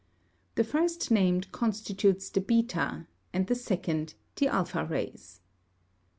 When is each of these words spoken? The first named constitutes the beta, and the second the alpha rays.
The 0.55 0.63
first 0.63 1.11
named 1.11 1.51
constitutes 1.51 2.31
the 2.31 2.41
beta, 2.41 3.05
and 3.33 3.45
the 3.45 3.53
second 3.53 4.15
the 4.37 4.47
alpha 4.47 4.83
rays. 4.83 5.41